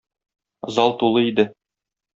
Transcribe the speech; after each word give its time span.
Зал 0.77 0.97
тулы 1.03 1.25
иде. 1.29 1.49